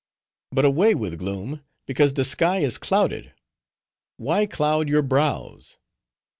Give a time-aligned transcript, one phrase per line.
[0.51, 1.63] "But away with gloom!
[1.85, 3.33] because the sky is clouded,
[4.17, 5.77] why cloud your brows?